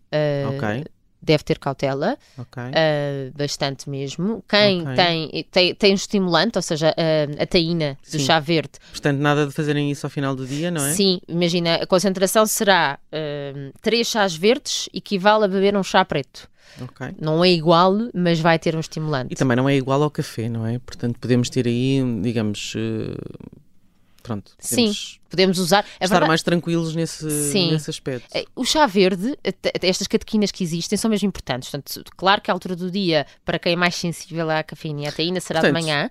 Okay 0.56 0.84
deve 1.22 1.44
ter 1.44 1.60
cautela, 1.60 2.18
okay. 2.38 2.64
uh, 2.64 3.38
bastante 3.38 3.90
mesmo. 3.90 4.44
Quem 4.48 4.82
okay. 4.82 4.96
tem, 4.96 5.46
tem, 5.52 5.76
tem 5.76 5.92
um 5.92 5.96
estimulante, 5.96 6.58
ou 6.58 6.62
seja, 6.62 6.90
uh, 6.92 7.42
a 7.42 7.46
taína 7.46 7.98
do 8.12 8.20
chá 8.20 8.40
verde. 8.40 8.72
Portanto, 8.92 9.20
nada 9.20 9.46
de 9.46 9.52
fazerem 9.52 9.92
isso 9.92 10.06
ao 10.06 10.10
final 10.10 10.36
do 10.36 10.46
dia, 10.46 10.72
não 10.72 10.86
é? 10.86 10.94
Sim, 10.94 11.20
imagina, 11.28 11.76
a 11.76 11.88
concentração 11.88 12.46
será 12.46 13.00
uh, 13.12 13.74
três 13.82 14.08
chás 14.08 14.36
verdes, 14.36 14.90
equivale 14.94 15.46
a 15.46 15.48
beber 15.48 15.76
um 15.76 15.84
chá 15.84 16.04
preto. 16.06 16.50
Okay. 16.80 17.16
Não 17.20 17.44
é 17.44 17.50
igual, 17.50 17.94
mas 18.14 18.40
vai 18.40 18.60
ter 18.60 18.76
um 18.76 18.80
estimulante. 18.80 19.34
E 19.34 19.36
também 19.36 19.58
não 19.58 19.68
é 19.68 19.76
igual 19.76 20.04
ao 20.04 20.12
café, 20.12 20.48
não 20.48 20.66
é? 20.66 20.78
Portanto, 20.80 21.18
podemos 21.20 21.50
ter 21.50 21.66
aí, 21.66 22.04
digamos, 22.22 22.76
pronto. 24.28 24.52
Sim, 24.60 24.94
podemos 25.30 25.58
usar. 25.58 25.86
É 26.00 26.04
estar 26.04 26.16
verdade... 26.16 26.28
mais 26.28 26.44
tranquilos 26.44 26.94
nesse, 26.94 27.26
nesse 27.26 27.90
aspecto. 27.90 28.28
É, 28.36 28.46
o 28.56 28.66
chá 28.66 28.86
verde, 28.86 29.38
estas 29.82 30.08
catequinas 30.08 30.52
que 30.52 30.64
existem, 30.64 30.98
são 30.98 31.10
mesmo 31.10 31.28
importantes. 31.28 31.70
Portanto, 31.70 32.04
claro 32.16 32.42
que 32.42 32.52
a 32.52 32.54
altura 32.54 32.76
do 32.76 32.92
dia, 32.92 33.26
para 33.46 33.58
quem 33.58 33.74
é 33.74 33.76
mais 33.76 33.96
sensível 33.96 34.50
à 34.50 34.62
cafeína 34.62 35.02
e 35.02 35.08
à 35.08 35.12
taína, 35.12 35.40
será 35.40 35.62
Portanto, 35.62 35.78
de 35.78 35.82
manhã. 35.82 36.10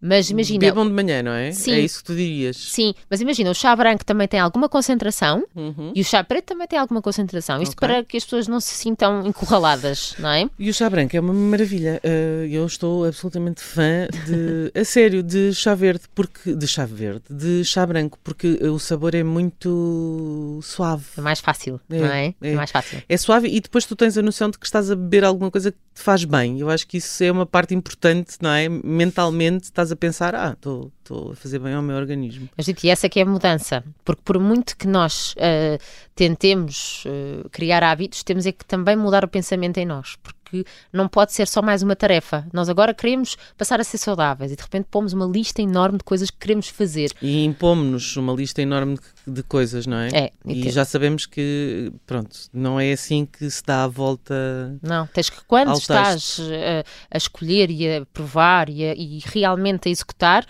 Mas 0.00 0.30
imagina. 0.30 0.60
Bebam 0.60 0.86
de 0.86 0.92
manhã, 0.92 1.22
não 1.22 1.32
é? 1.32 1.52
Sim. 1.52 1.72
É 1.72 1.80
isso 1.80 1.98
que 1.98 2.04
tu 2.04 2.14
dirias. 2.16 2.56
Sim, 2.56 2.94
mas 3.10 3.20
imagina, 3.20 3.50
o 3.50 3.54
chá 3.54 3.74
branco 3.76 4.04
também 4.04 4.26
tem 4.26 4.40
alguma 4.40 4.68
concentração 4.68 5.44
Uhum. 5.54 5.92
e 5.94 6.00
o 6.00 6.04
chá 6.04 6.22
preto 6.24 6.46
também 6.46 6.66
tem 6.66 6.78
alguma 6.78 7.02
concentração. 7.02 7.60
Isto 7.62 7.72
Ok. 7.74 7.86
para 7.88 8.04
que 8.04 8.16
as 8.16 8.24
pessoas 8.24 8.48
não 8.48 8.60
se 8.60 8.74
sintam 8.74 9.26
encurraladas, 9.26 10.14
não 10.18 10.30
é? 10.30 10.48
E 10.58 10.70
o 10.70 10.74
chá 10.74 10.88
branco 10.88 11.16
é 11.16 11.20
uma 11.20 11.32
maravilha. 11.34 12.00
Uh, 12.04 12.46
eu 12.50 12.64
estou 12.66 13.04
absolutamente 13.04 13.60
fã 13.60 14.06
de, 14.26 14.72
a 14.80 14.84
sério, 14.84 15.22
de 15.22 15.52
chá 15.54 15.74
verde, 15.74 16.04
porque 16.14 16.54
de 16.54 16.66
chá 16.66 16.86
verde, 16.86 17.22
de 17.30 17.64
chá 17.64 17.84
branco, 17.86 18.18
porque 18.24 18.58
o 18.66 18.78
sabor 18.78 19.14
é 19.14 19.22
muito 19.22 20.60
suave. 20.62 21.04
É 21.16 21.20
mais 21.20 21.40
fácil, 21.40 21.80
É, 21.90 21.98
não 21.98 22.06
é? 22.06 22.26
É 22.40 22.52
é. 22.52 22.54
mais 22.54 22.70
fácil. 22.70 23.02
É 23.08 23.16
suave 23.16 23.48
e 23.48 23.60
depois 23.60 23.84
tu 23.84 23.94
tens 23.96 24.16
a 24.16 24.22
noção 24.22 24.50
de 24.50 24.58
que 24.58 24.66
estás 24.66 24.90
a 24.90 24.96
beber 24.96 25.24
alguma 25.24 25.50
coisa 25.50 25.70
que 25.72 25.78
te 25.94 26.00
faz 26.02 26.24
bem. 26.24 26.58
Eu 26.60 26.70
acho 26.70 26.86
que 26.86 26.96
isso 26.98 27.22
é 27.22 27.30
uma 27.30 27.46
parte 27.46 27.74
importante, 27.74 28.36
não 28.40 28.50
é? 28.50 28.68
Mentalmente 28.68 29.64
estás 29.64 29.89
a 29.92 29.96
pensar, 29.96 30.34
ah, 30.34 30.52
estou 30.52 30.92
a 31.32 31.36
fazer 31.36 31.58
bem 31.58 31.74
ao 31.74 31.82
meu 31.82 31.96
organismo. 31.96 32.48
Mas 32.56 32.66
dito, 32.66 32.84
e 32.84 32.90
essa 32.90 33.08
que 33.08 33.20
é 33.20 33.22
a 33.22 33.26
mudança, 33.26 33.84
porque 34.04 34.22
por 34.24 34.38
muito 34.38 34.76
que 34.76 34.86
nós 34.86 35.34
ah, 35.38 35.78
tentemos 36.14 37.04
ah, 37.06 37.48
criar 37.50 37.82
hábitos, 37.82 38.22
temos 38.22 38.46
é 38.46 38.52
que 38.52 38.64
também 38.64 38.96
mudar 38.96 39.24
o 39.24 39.28
pensamento 39.28 39.78
em 39.78 39.86
nós, 39.86 40.16
porque 40.22 40.39
não 40.92 41.08
pode 41.08 41.32
ser 41.32 41.46
só 41.48 41.60
mais 41.62 41.82
uma 41.82 41.94
tarefa. 41.96 42.46
Nós 42.52 42.68
agora 42.68 42.92
queremos 42.94 43.36
passar 43.56 43.80
a 43.80 43.84
ser 43.84 43.98
saudáveis 43.98 44.52
e 44.52 44.56
de 44.56 44.62
repente 44.62 44.86
pomos 44.90 45.12
uma 45.12 45.26
lista 45.26 45.60
enorme 45.62 45.98
de 45.98 46.04
coisas 46.04 46.30
que 46.30 46.38
queremos 46.38 46.68
fazer. 46.68 47.12
E 47.22 47.44
impomos-nos 47.44 48.16
uma 48.16 48.32
lista 48.32 48.60
enorme 48.62 48.98
de, 49.26 49.42
coisas, 49.42 49.86
não 49.86 49.98
é? 49.98 50.08
É, 50.12 50.32
e 50.46 50.66
E 50.66 50.70
já 50.70 50.84
sabemos 50.84 51.26
que, 51.26 51.92
pronto, 52.06 52.36
não 52.52 52.78
é 52.80 52.92
assim 52.92 53.26
que 53.26 53.48
se 53.50 53.62
dá 53.64 53.84
a 53.84 53.88
volta. 53.88 54.34
Não, 54.82 55.06
tens 55.06 55.30
que 55.30 55.42
quando 55.46 55.74
estás 55.76 56.38
eh, 56.50 56.84
a, 57.10 57.16
escolher 57.16 57.70
e 57.70 57.88
a 57.96 58.06
provar 58.06 58.68
e, 58.68 58.84
a- 58.84 58.94
e 58.94 59.20
realmente 59.24 59.88
a 59.88 59.90
executar, 59.90 60.44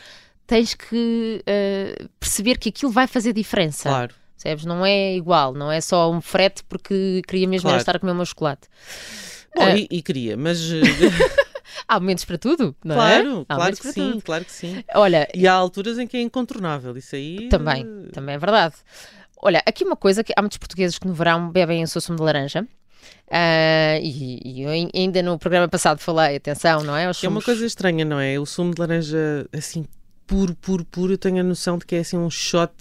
tens 0.47 0.75
que 0.75 1.42
eh, 1.47 2.07
perceber 2.19 2.59
que 2.59 2.69
aquilo 2.71 2.90
vai 2.90 3.07
fazer 3.07 3.33
diferença. 3.33 3.88
Claro. 3.88 4.14
Percebes? 4.42 4.64
Não 4.64 4.87
é 4.87 5.14
igual, 5.16 5.52
não 5.52 5.71
é 5.71 5.80
só 5.83 6.11
um 6.11 6.21
frete 6.21 6.64
porque 6.64 7.21
queria 7.28 7.47
mesmo 7.47 7.69
Claro. 7.69 7.78
estar 7.78 7.97
a 7.97 7.99
comer 7.99 8.12
o 8.12 8.14
meu 8.14 8.25
chocolate. 8.25 8.69
Bom, 9.57 9.64
Ah. 9.64 9.76
e, 9.76 9.87
e 9.90 10.02
queria, 10.02 10.37
mas. 10.37 10.61
eh, 10.71 10.80
Há 11.87 11.99
momentos 11.99 12.25
para 12.25 12.38
tudo, 12.38 12.75
não 12.85 12.95
é? 12.95 13.23
claro, 13.23 13.47
Há 13.49 13.54
claro 13.57 13.76
que 13.76 13.88
sim, 13.92 14.12
tudo. 14.12 14.23
claro 14.23 14.45
que 14.45 14.52
sim. 14.52 14.85
Olha, 14.95 15.28
E 15.35 15.47
há 15.47 15.52
alturas 15.54 15.99
em 15.99 16.07
que 16.07 16.16
é 16.16 16.21
incontornável, 16.21 16.97
isso 16.97 17.14
aí. 17.16 17.49
também, 17.49 17.83
eh, 17.83 18.11
também 18.12 18.35
é 18.35 18.38
verdade. 18.38 18.75
Olha, 19.42 19.62
aqui 19.66 19.85
uma 19.85 19.97
coisa 19.97 20.23
que 20.23 20.33
há 20.37 20.42
muitos 20.42 20.59
portugueses 20.59 20.99
que 20.99 21.07
no 21.07 21.14
verão 21.14 21.50
bebem 21.50 21.83
o 21.83 21.88
seu 21.88 22.00
sumo 22.00 22.16
de 22.19 22.25
laranja. 22.25 22.66
Ah, 23.30 23.99
e, 24.02 24.62
eu 24.62 24.69
ai- 24.71 24.90
ainda 24.95 25.23
no 25.23 25.38
programa 25.38 25.69
passado 25.69 25.99
falei, 26.00 26.37
atenção, 26.37 26.83
não 26.83 26.97
é? 26.97 27.09
Os 27.09 27.23
é 27.25 27.28
uma 27.28 27.40
coisa 27.42 27.64
estranha, 27.64 28.04
não 28.04 28.21
é? 28.21 28.38
O 28.38 28.45
sumo 28.47 28.75
de 28.75 28.80
laranja, 28.80 29.49
assim, 29.52 29.87
puro, 30.26 30.54
puro, 30.57 30.85
puro, 30.85 31.12
eu 31.14 31.19
tenho 31.19 31.40
a 31.40 31.42
noção 31.45 31.78
de 31.78 31.87
que 31.87 31.95
é 31.97 32.00
assim 32.00 32.19
um 32.19 32.28
shot. 32.30 32.73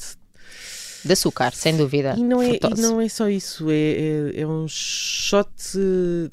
De 1.03 1.13
açúcar, 1.13 1.53
sem 1.53 1.75
dúvida. 1.77 2.15
E 2.17 2.23
não 2.23 2.41
é, 2.41 2.51
e 2.55 2.81
não 2.81 2.99
é 2.99 3.07
só 3.09 3.29
isso, 3.29 3.69
é, 3.69 3.73
é, 4.35 4.41
é 4.41 4.47
um 4.47 4.67
shot. 4.67 5.47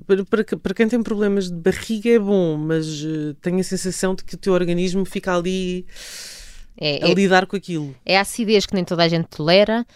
Para, 0.06 0.24
para, 0.24 0.44
para 0.58 0.74
quem 0.74 0.88
tem 0.88 1.02
problemas 1.02 1.50
de 1.50 1.56
barriga 1.56 2.10
é 2.10 2.18
bom, 2.18 2.56
mas 2.56 2.86
eh, 3.04 3.34
tenho 3.40 3.60
a 3.60 3.62
sensação 3.64 4.14
de 4.14 4.24
que 4.24 4.34
o 4.34 4.38
teu 4.38 4.52
organismo 4.52 5.04
fica 5.04 5.36
ali 5.36 5.86
É, 6.78 7.04
a 7.04 7.08
é- 7.10 7.14
lidar 7.14 7.46
com 7.46 7.56
aquilo. 7.56 7.94
é 8.04 8.18
a 8.18 8.22
acidez 8.22 8.66
que 8.66 8.74
nem 8.74 8.84
toda 8.84 9.02
a 9.04 9.08
gente 9.08 9.26
tolera. 9.28 9.86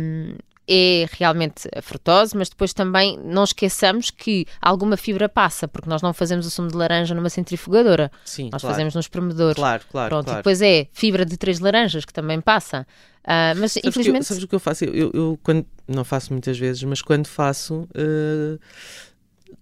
hum, 0.00 0.34
é 0.68 1.06
realmente 1.18 1.68
a 1.76 1.82
frutose, 1.82 2.36
mas 2.36 2.48
depois 2.48 2.72
também 2.72 3.18
não 3.24 3.42
esqueçamos 3.42 4.10
que 4.12 4.46
alguma 4.60 4.96
fibra 4.96 5.28
passa, 5.28 5.66
porque 5.66 5.88
nós 5.90 6.00
não 6.02 6.14
fazemos 6.14 6.46
o 6.46 6.50
sumo 6.50 6.68
de 6.68 6.76
laranja 6.76 7.16
numa 7.16 7.28
centrifugadora, 7.28 8.12
Sim, 8.24 8.48
nós 8.52 8.62
claro. 8.62 8.74
fazemos 8.74 8.94
num 8.94 9.00
espremedor. 9.00 9.56
Claro, 9.56 9.82
claro, 9.90 10.08
Pronto, 10.10 10.22
e 10.22 10.26
claro. 10.26 10.38
depois 10.38 10.62
é 10.62 10.86
fibra 10.92 11.24
de 11.26 11.36
três 11.36 11.58
laranjas 11.58 12.04
que 12.04 12.12
também 12.12 12.40
passa. 12.40 12.86
Ah, 13.24 13.52
mas 13.56 13.72
Sabes, 13.72 13.74
que 13.74 13.86
eu- 13.86 13.90
infelizmente 13.90 14.24
sabes 14.24 14.42
o 14.42 14.48
que 14.48 14.54
eu 14.54 14.60
faço? 14.60 14.84
Eu, 14.84 15.10
eu- 15.14 15.38
quando, 15.42 15.64
não 15.86 16.04
faço 16.04 16.32
muitas 16.32 16.58
vezes, 16.58 16.82
mas 16.82 17.00
quando 17.00 17.26
faço, 17.26 17.88
eh, 17.94 18.58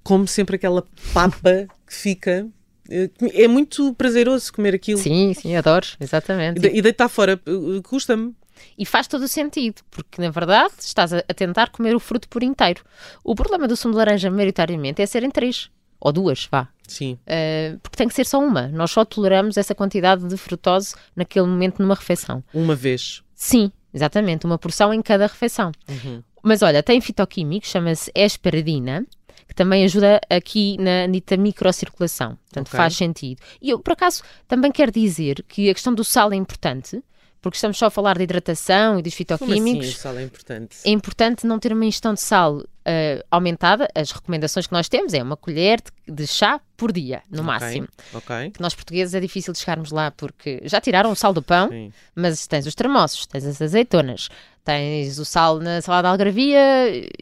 como 0.02 0.26
sempre 0.26 0.56
aquela 0.56 0.86
papa 1.12 1.66
que 1.86 1.94
fica. 1.94 2.46
eh, 2.88 3.10
é 3.34 3.46
muito 3.48 3.94
prazeroso 3.94 4.52
comer 4.52 4.74
aquilo. 4.74 4.98
Sim, 4.98 5.32
sim, 5.34 5.54
adoro, 5.56 5.86
exatamente. 6.00 6.66
E, 6.66 6.78
e 6.78 6.82
deitar 6.82 7.08
fora 7.08 7.40
custa-me. 7.84 8.34
E 8.76 8.84
faz 8.84 9.06
todo 9.06 9.22
o 9.22 9.28
sentido, 9.28 9.80
porque 9.90 10.20
na 10.20 10.28
verdade 10.30 10.72
estás 10.80 11.12
a, 11.14 11.18
a 11.18 11.34
tentar 11.34 11.70
comer 11.70 11.94
o 11.94 12.00
fruto 12.00 12.28
por 12.28 12.42
inteiro. 12.42 12.82
O 13.24 13.34
problema 13.34 13.66
do 13.68 13.76
sumo 13.76 13.92
de 13.92 13.98
laranja, 13.98 14.30
maioritariamente, 14.30 15.00
é 15.00 15.06
serem 15.06 15.30
três 15.30 15.70
ou 16.00 16.12
duas, 16.12 16.46
vá. 16.50 16.68
Sim. 16.86 17.18
Uh, 17.26 17.78
porque 17.78 17.96
tem 17.96 18.08
que 18.08 18.14
ser 18.14 18.26
só 18.26 18.38
uma. 18.40 18.66
Nós 18.68 18.90
só 18.90 19.04
toleramos 19.04 19.56
essa 19.56 19.74
quantidade 19.74 20.26
de 20.26 20.36
frutose 20.36 20.94
naquele 21.14 21.46
momento 21.46 21.80
numa 21.80 21.94
refeição. 21.94 22.42
Uma 22.52 22.74
vez. 22.74 23.22
Sim, 23.40 23.72
exatamente, 23.94 24.44
uma 24.44 24.58
porção 24.58 24.92
em 24.92 25.00
cada 25.00 25.26
refeição. 25.26 25.72
Uhum. 25.88 26.22
Mas 26.42 26.60
olha, 26.60 26.82
tem 26.82 27.00
fitoquímicos, 27.00 27.70
chama-se 27.70 28.12
esperidina, 28.14 29.06
que 29.50 29.54
também 29.56 29.84
ajuda 29.84 30.20
aqui 30.30 30.76
na 30.78 31.08
dita 31.08 31.36
microcirculação. 31.36 32.36
Portanto, 32.46 32.68
Ok. 32.68 32.76
faz 32.76 32.94
sentido. 32.96 33.40
E 33.60 33.70
eu, 33.70 33.80
por 33.80 33.92
acaso, 33.94 34.22
também 34.46 34.70
quero 34.70 34.92
dizer 34.92 35.44
que 35.48 35.68
a 35.68 35.74
questão 35.74 35.92
do 35.92 36.04
sal 36.04 36.32
é 36.32 36.36
importante, 36.36 37.02
porque 37.42 37.56
estamos 37.56 37.76
só 37.76 37.86
a 37.86 37.90
falar 37.90 38.16
de 38.16 38.22
hidratação 38.24 38.98
e 38.98 39.02
dos 39.02 39.12
Como 39.14 39.24
assim 39.34 39.38
fitoquímicos. 39.64 39.88
o 39.88 39.98
sal 39.98 40.16
é 40.18 40.22
importante? 40.22 40.76
É 40.84 40.90
importante 40.90 41.46
não 41.46 41.58
ter 41.58 41.72
uma 41.72 41.84
ingestão 41.84 42.14
de 42.14 42.20
sal 42.20 42.62
eh, 42.84 43.24
aumentada. 43.30 43.88
As 43.94 44.12
recomendações 44.12 44.66
que 44.66 44.72
nós 44.72 44.88
temos 44.88 45.12
é 45.14 45.22
uma 45.22 45.36
colher 45.36 45.80
de, 46.06 46.12
de 46.14 46.26
chá 46.26 46.60
por 46.76 46.92
dia, 46.92 47.22
no 47.30 47.38
Ok, 47.42 47.46
máximo. 47.46 47.88
Ok. 48.14 48.50
Que 48.50 48.60
nós 48.60 48.74
portugueses 48.74 49.14
é 49.14 49.20
difícil 49.20 49.52
de 49.52 49.58
chegarmos 49.58 49.90
lá 49.90 50.10
porque 50.10 50.60
já 50.64 50.80
tiraram 50.80 51.10
o 51.10 51.16
sal 51.16 51.32
do 51.32 51.42
pão, 51.42 51.68
Sim. 51.70 51.92
mas 52.14 52.46
tens 52.46 52.66
os 52.66 52.74
termossos, 52.74 53.26
tens 53.26 53.44
as 53.46 53.60
azeitonas, 53.60 54.28
tens 54.64 55.18
o 55.18 55.24
sal 55.24 55.58
na 55.58 55.80
salada 55.80 56.08
de 56.08 56.12
algarvia 56.12 56.58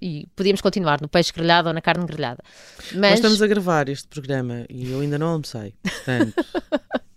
e 0.02 0.26
podíamos 0.36 0.60
continuar 0.60 1.00
no 1.00 1.08
peixe 1.08 1.32
grelhado 1.32 1.68
ou 1.68 1.74
na 1.74 1.80
carne 1.80 2.04
grelhada. 2.06 2.42
Nós 2.92 3.00
Mas, 3.00 3.14
estamos 3.14 3.40
a 3.42 3.46
gravar 3.46 3.88
este 3.88 4.06
programa 4.08 4.64
e 4.68 4.90
eu 4.92 5.00
ainda 5.00 5.18
não 5.18 5.28
almocei. 5.28 5.74
Portanto, 5.82 6.34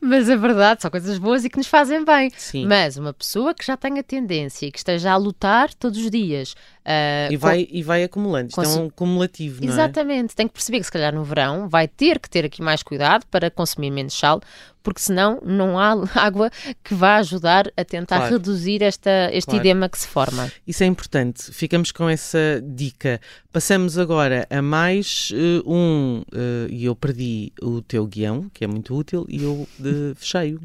mas 0.00 0.28
é 0.28 0.36
verdade, 0.36 0.82
são 0.82 0.90
coisas 0.90 1.16
boas 1.18 1.44
e 1.44 1.50
que 1.50 1.56
nos 1.56 1.66
fazem 1.68 2.04
bem. 2.04 2.30
sim. 2.36 2.66
Mas 2.66 2.96
uma 2.96 3.12
pessoa 3.12 3.54
que 3.54 3.64
já 3.64 3.76
tenha 3.76 4.02
tendência 4.02 4.66
e 4.66 4.72
que 4.72 4.78
esteja 4.78 5.12
a 5.12 5.16
lutar 5.16 5.72
todos 5.74 5.98
os 6.02 6.10
dias 6.10 6.54
ah, 6.84 7.28
E 7.30 7.36
com- 7.38 7.46
vai, 7.46 7.68
e 7.70 7.82
vai 7.82 8.02
acumulando. 8.02 8.48
Isto 8.48 8.60
é 8.60 8.64
Consu- 8.64 8.80
um 8.82 8.90
cumulativo, 8.90 9.60
não 9.62 9.68
é? 9.68 9.72
Exatamente, 9.72 10.34
tem 10.34 10.48
que 10.48 10.52
perceber 10.54 10.78
que 10.80 10.84
se 10.86 10.92
calhar 10.92 11.14
no 11.14 11.22
verão 11.22 11.68
vai 11.68 11.86
ter 11.86 12.18
que 12.18 12.28
ter 12.28 12.44
aqui 12.44 12.60
mais 12.60 12.82
cuidado 12.82 13.24
para 13.30 13.50
consumir 13.50 13.90
menos 13.90 14.18
sal, 14.18 14.40
porque 14.82 15.00
senão 15.00 15.40
não 15.44 15.78
há 15.78 15.92
água 16.14 16.50
que 16.82 16.94
vá 16.94 17.16
ajudar 17.16 17.70
a 17.76 17.84
tentar 17.84 18.16
Claro. 18.18 18.32
reduzir 18.34 18.82
esta, 18.82 19.30
este 19.32 19.50
Claro. 19.50 19.60
edema 19.64 19.88
que 19.88 19.98
se 19.98 20.06
forma. 20.08 20.50
Isso 20.66 20.82
é 20.82 20.86
importante. 20.86 21.50
Ficamos 21.52 21.92
com 21.92 22.08
essa 22.08 22.62
dica. 22.64 23.20
Passamos 23.52 23.98
agora 23.98 24.46
a 24.50 24.62
mais 24.62 25.30
eh, 25.34 25.62
um, 25.66 26.22
eh, 26.32 26.66
e 26.70 26.84
eu 26.84 26.94
perdi 26.96 27.52
o 27.62 27.82
teu 27.82 28.06
guião, 28.06 28.50
que 28.54 28.64
é 28.64 28.66
muito 28.66 28.94
útil, 28.96 29.26
e 29.28 29.42
eu 29.42 29.66
de, 29.78 30.14
fechei-o. 30.18 30.60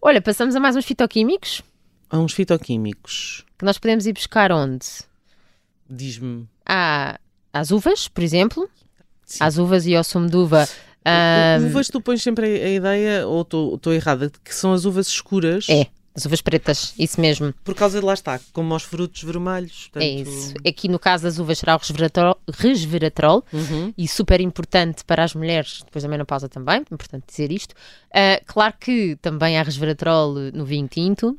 Olha, 0.00 0.20
passamos 0.20 0.54
a 0.56 0.60
mais 0.60 0.76
uns 0.76 0.84
fitoquímicos 0.84 1.62
há 2.08 2.18
uns 2.18 2.32
fitoquímicos. 2.32 3.44
que 3.58 3.64
nós 3.64 3.78
podemos 3.78 4.06
ir 4.06 4.12
buscar 4.12 4.52
onde? 4.52 4.86
Diz-me. 5.88 6.48
Há 6.64 7.18
as 7.52 7.70
uvas, 7.70 8.08
por 8.08 8.22
exemplo, 8.22 8.68
Sim. 9.24 9.38
às 9.42 9.58
uvas 9.58 9.86
e 9.86 9.94
ao 9.96 10.04
sumo 10.04 10.28
de 10.28 10.36
uva. 10.36 10.68
Ah, 11.06 11.58
Uvas, 11.64 11.88
tu 11.88 12.00
pões 12.00 12.22
sempre 12.22 12.46
a, 12.46 12.68
ideia, 12.70 13.26
ou 13.26 13.42
estou 13.42 13.92
errada, 13.92 14.30
que 14.44 14.54
são 14.54 14.72
as 14.72 14.84
uvas 14.84 15.06
escuras. 15.08 15.66
é, 15.68 15.86
as 16.14 16.24
uvas 16.24 16.40
pretas, 16.40 16.94
isso 16.98 17.20
mesmo. 17.20 17.52
Por 17.62 17.74
causa 17.74 18.00
de 18.00 18.06
lá 18.06 18.14
está, 18.14 18.40
como 18.54 18.72
aos 18.72 18.82
frutos 18.82 19.22
vermelhos. 19.22 19.90
É 19.94 19.98
portanto- 19.98 20.28
isso. 20.30 20.54
Aqui 20.66 20.88
no 20.88 20.98
caso 20.98 21.24
das 21.24 21.38
uvas 21.38 21.58
será 21.58 21.76
o 21.76 21.78
resveratrol, 21.78 22.38
resveratrol 22.54 23.44
Uhum. 23.52 23.92
e 23.98 24.08
super 24.08 24.40
importante 24.40 25.04
para 25.04 25.22
as 25.22 25.34
mulheres, 25.34 25.82
depois 25.84 26.02
da 26.02 26.08
menopausa 26.08 26.48
também, 26.48 26.82
importante 26.90 27.24
dizer 27.28 27.52
isto. 27.52 27.74
Ah, 28.14 28.40
claro 28.46 28.74
que 28.80 29.16
também 29.20 29.58
há 29.58 29.62
resveratrol 29.62 30.32
no 30.54 30.64
vinho 30.64 30.88
tinto, 30.88 31.38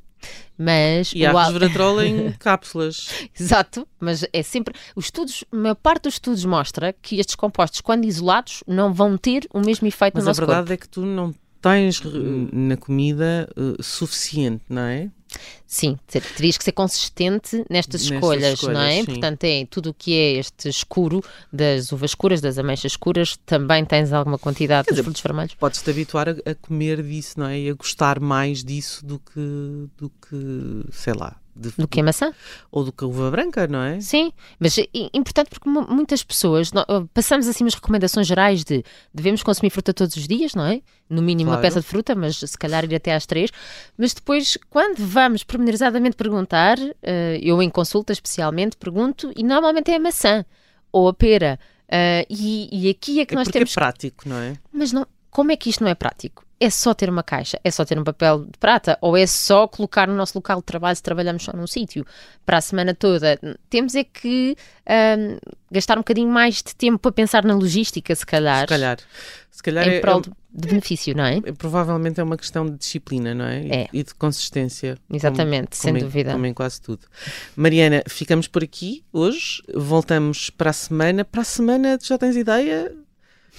mas 0.57 1.11
E 1.13 1.25
há 1.25 1.31
al- 1.31 1.37
resveratrol 1.37 2.01
em 2.01 2.31
cápsulas. 2.39 3.09
Exato, 3.39 3.87
mas 3.99 4.25
é 4.33 4.43
sempre. 4.43 4.73
Os 4.95 5.05
estudos, 5.05 5.43
a 5.51 5.55
maior 5.55 5.75
parte 5.75 6.03
dos 6.03 6.15
estudos 6.15 6.43
mostra 6.45 6.93
que 7.01 7.19
estes 7.19 7.35
compostos, 7.35 7.81
quando 7.81 8.05
isolados, 8.05 8.63
não 8.67 8.93
vão 8.93 9.17
ter 9.17 9.47
o 9.53 9.59
mesmo 9.59 9.87
efeito 9.87 10.15
Mas 10.15 10.23
no 10.23 10.29
a 10.29 10.31
nosso 10.31 10.41
verdade 10.41 10.59
corpo. 10.67 10.73
é 10.73 10.77
que 10.77 10.89
tu 10.89 11.05
não 11.05 11.33
tens 11.61 12.01
eh, 12.05 12.09
na 12.53 12.77
comida 12.77 13.47
eh, 13.55 13.81
suficiente, 13.81 14.63
não 14.69 14.81
é? 14.83 15.09
Sim, 15.65 15.97
ter- 16.07 16.21
terias 16.21 16.57
que 16.57 16.63
ser 16.63 16.71
consistente 16.71 17.57
nestas 17.69 18.01
Nestas 18.01 18.01
escolhas, 18.03 18.41
não 18.41 18.79
é? 18.81 18.93
escolhas, 18.93 18.95
sim. 18.97 19.05
Portanto, 19.05 19.43
é 19.43 19.65
tudo 19.69 19.89
o 19.89 19.93
que 19.93 20.13
é 20.13 20.31
este 20.39 20.69
escuro, 20.69 21.23
das 21.51 21.91
uvas 21.91 22.11
escuras, 22.11 22.39
das 22.41 22.57
ameixas 22.57 22.93
escuras, 22.93 23.37
também 23.45 23.83
tens 23.83 24.13
alguma 24.13 24.37
quantidade 24.37 24.85
dos 24.87 24.93
dizer, 24.95 25.03
frutos 25.03 25.21
vermelhos. 25.21 25.53
Podes-te 25.55 25.89
habituar 25.89 26.29
a, 26.29 26.31
a 26.49 26.55
comer 26.55 27.03
disso, 27.03 27.39
não 27.39 27.47
é? 27.47 27.59
E 27.59 27.69
a 27.69 27.73
gostar 27.73 28.19
mais 28.19 28.63
disso 28.63 29.05
do 29.05 29.19
que, 29.19 29.87
do 29.97 30.09
que, 30.09 30.85
sei 30.91 31.13
lá, 31.13 31.35
de- 31.57 31.71
Do 31.77 31.87
que 31.87 31.99
a 31.99 32.03
maçã? 32.03 32.33
ou 32.71 32.83
do 32.83 32.91
que 32.91 33.03
a 33.03 33.07
uva 33.07 33.29
branca, 33.31 33.67
não 33.67 33.81
é? 33.81 33.99
Sim, 33.99 34.31
mas 34.59 34.77
é 34.77 34.87
importante 35.13 35.49
porque 35.49 35.69
mu- 35.69 35.87
muitas 35.89 36.23
pessoas 36.23 36.71
nó- 36.71 36.85
uh, 36.89 37.07
passamos 37.13 37.47
assim 37.47 37.63
umas 37.63 37.73
recomendações 37.73 38.27
gerais 38.27 38.63
de 38.63 38.83
devemos 39.13 39.43
consumir 39.43 39.69
fruta 39.69 39.93
todos 39.93 40.15
os 40.15 40.27
dias, 40.27 40.53
não 40.55 40.65
é? 40.65 40.81
No 41.09 41.21
mínimo 41.21 41.49
uma 41.51 41.57
Claro. 41.57 41.67
peça 41.67 41.81
de 41.81 41.87
fruta, 41.87 42.15
mas 42.15 42.37
se 42.37 42.57
calhar 42.57 42.83
ir 42.85 42.93
até 42.95 43.13
às 43.15 43.25
três. 43.25 43.49
Mas 43.97 44.13
depois, 44.13 44.57
quando 44.69 44.97
vamos 44.99 45.43
pormenorizadamente 45.43 46.15
perguntar, 46.15 46.77
uh, 46.79 46.93
eu 47.41 47.61
em 47.61 47.69
consulta 47.69 48.11
especialmente 48.13 48.77
pergunto, 48.77 49.31
e 49.35 49.43
normalmente 49.43 49.89
é 49.91 49.95
a 49.95 49.99
maçã 49.99 50.45
ou 50.91 51.07
a 51.07 51.13
pera. 51.13 51.59
Uh, 51.87 52.25
e, 52.29 52.87
e 52.87 52.89
aqui 52.89 53.19
é 53.21 53.25
que 53.25 53.33
É 53.33 53.37
nós 53.37 53.45
porque 53.47 53.59
temos 53.59 53.71
é 53.71 53.75
prático, 53.75 54.27
não 54.27 54.37
é? 54.37 54.57
mas 54.73 54.91
não, 54.91 55.07
como 55.31 55.51
é 55.51 55.55
que 55.55 55.69
isto 55.69 55.81
não 55.83 55.89
é 55.89 55.95
prático? 55.95 56.43
É 56.59 56.69
só 56.71 56.93
ter 56.93 57.07
uma 57.09 57.21
caixa? 57.21 57.59
É 57.63 57.69
só 57.69 57.85
ter 57.85 57.99
um 57.99 58.03
papel 58.03 58.45
de 58.45 58.57
prata? 58.59 58.97
Ou 58.99 59.15
é 59.15 59.27
só 59.27 59.67
colocar 59.67 60.07
no 60.07 60.15
nosso 60.15 60.35
local 60.37 60.57
de 60.57 60.63
trabalho 60.63 60.95
se 60.95 61.03
trabalhamos 61.03 61.43
só 61.43 61.53
num 61.53 61.67
sítio 61.67 62.03
para 62.45 62.57
a 62.57 62.61
semana 62.61 62.95
toda? 62.95 63.39
Temos 63.69 63.93
é 63.93 64.03
que 64.03 64.55
ahm, 64.87 65.37
gastar 65.71 65.95
um 65.97 66.01
bocadinho 66.01 66.29
mais 66.29 66.55
de 66.63 66.73
tempo 66.75 66.97
para 66.97 67.11
pensar 67.11 67.43
na 67.45 67.53
logística, 67.53 68.15
se 68.15 68.25
calhar, 68.25 68.61
Se 68.61 68.67
calhar. 68.67 68.97
Se 69.51 69.61
calhar 69.63 69.87
em 69.87 69.95
é, 69.95 69.99
prol 69.99 70.19
é- 70.19 70.21
de, 70.21 70.67
benefício, 70.67 71.15
não 71.15 71.25
é? 71.25 71.37
é- 71.37 71.51
provavelmente 71.51 72.19
é 72.19 72.23
uma 72.23 72.37
questão 72.37 72.65
de 72.65 72.77
disciplina, 72.77 73.33
não 73.35 73.45
é? 73.45 73.61
E, 73.63 73.71
É. 73.71 73.87
e 73.93 74.03
de 74.03 74.13
consistência. 74.15 74.97
Exatamente, 75.11 75.69
como- 75.69 75.81
sem 75.81 75.91
como 75.93 75.97
em- 75.97 76.01
dúvida. 76.03 76.31
Como 76.31 76.45
em 76.47 76.53
quase 76.53 76.81
tudo. 76.81 77.01
Mariana, 77.55 78.01
ficamos 78.09 78.47
por 78.47 78.63
aqui 78.63 79.03
hoje. 79.13 79.61
Voltamos 79.75 80.49
para 80.49 80.71
a 80.71 80.73
semana. 80.73 81.23
Para 81.23 81.41
a 81.41 81.45
semana, 81.45 81.97
tu 81.99 82.07
já 82.07 82.17
tens 82.17 82.35
ideia? 82.35 82.91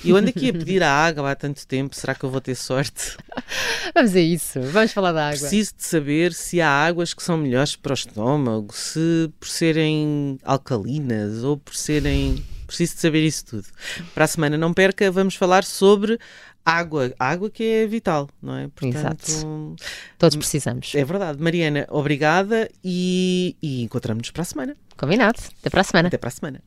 Eu 0.05 0.17
ando 0.17 0.29
aqui 0.31 0.51
a 0.51 0.53
pedir 0.53 0.83
a 0.83 0.91
água 0.91 1.31
há 1.33 1.35
tanto 1.35 1.67
tempo. 1.67 1.95
Será 1.95 2.15
que 2.15 2.25
eu 2.25 2.31
vou 2.31 2.41
ter 2.41 2.55
sorte? 2.55 3.17
Vamos 3.95 4.15
a 4.15 4.21
isso, 4.21 4.61
vamos 4.61 4.93
falar 4.93 5.13
da 5.13 5.29
água. 5.29 5.39
Preciso 5.39 5.75
de 5.77 5.85
saber 5.85 6.33
se 6.33 6.61
há 6.61 6.69
águas 6.69 7.15
que 7.15 7.23
são 7.23 7.37
melhores 7.39 7.75
para 7.75 7.93
o 7.93 7.95
estômago, 7.95 8.73
se 8.75 9.31
por 9.41 9.49
serem 9.49 10.39
alcalinas 10.45 11.43
ou 11.43 11.57
por 11.57 11.75
serem. 11.75 12.45
Preciso 12.67 12.97
de 12.97 13.01
saber 13.01 13.27
isso 13.27 13.47
tudo. 13.47 13.65
Para 14.15 14.25
a 14.25 14.29
semana, 14.29 14.59
não 14.59 14.75
perca, 14.75 15.11
vamos 15.11 15.35
falar 15.35 15.65
sobre 15.65 16.19
água. 16.65 17.15
Água 17.19 17.49
que 17.49 17.65
é 17.65 17.87
vital, 17.87 18.29
não 18.43 18.57
é? 18.57 18.69
Portanto, 18.69 19.75
Todos 20.19 20.37
precisamos. 20.37 20.95
é 20.95 21.03
verdade. 21.05 21.43
Mariana, 21.43 21.87
obrigada 21.89 22.69
e, 22.85 23.57
e 23.63 23.83
encontramos-nos 23.83 24.31
para 24.31 24.43
a 24.43 24.45
semana. 24.45 24.77
Combinado. 24.97 25.41
Até 25.61 25.71
para 25.71 25.81
a 25.81 25.85
semana. 25.85 26.09
Até 26.09 26.19
para 26.19 26.29
a 26.29 26.33
semana. 26.33 26.63